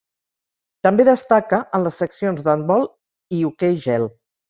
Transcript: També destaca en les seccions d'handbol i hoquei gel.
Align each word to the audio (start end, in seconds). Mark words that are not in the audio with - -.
També 0.87 1.05
destaca 1.09 1.61
en 1.81 1.87
les 1.89 2.01
seccions 2.05 2.45
d'handbol 2.51 2.91
i 3.41 3.47
hoquei 3.53 3.83
gel. 3.89 4.15